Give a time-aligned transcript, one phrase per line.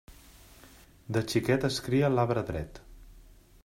[1.17, 2.85] De xiquet es cria l'arbre dret.